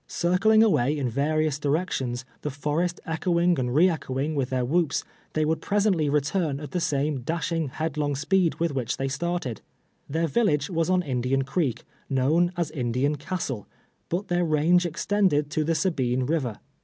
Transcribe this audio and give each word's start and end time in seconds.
Circling 0.07 0.63
away 0.63 0.97
in 0.97 1.09
various 1.09 1.59
direc 1.59 1.91
tions, 1.91 2.25
the 2.41 2.49
forest 2.49 2.99
echoing 3.05 3.59
and 3.59 3.71
re 3.75 3.87
echoing 3.87 4.33
with 4.33 4.49
their 4.49 4.65
whoops, 4.65 5.03
they 5.33 5.45
would 5.45 5.61
presently 5.61 6.09
return 6.09 6.59
at 6.59 6.71
the 6.71 6.79
same 6.79 7.19
dashing, 7.21 7.67
headlong 7.67 8.15
speed 8.15 8.55
with 8.55 8.73
ndiicli 8.73 8.97
they 8.97 9.07
started. 9.07 9.61
Their 10.09 10.25
village 10.25 10.71
was 10.71 10.89
on 10.89 11.03
Indian 11.03 11.43
Creek, 11.43 11.83
known 12.09 12.51
as 12.57 12.71
Indian 12.71 13.15
Castle, 13.17 13.67
but 14.09 14.27
their 14.27 14.43
range 14.43 14.87
extended 14.87 15.51
to 15.51 15.63
the 15.63 15.75
Sabine 15.75 16.23
River. 16.25 16.57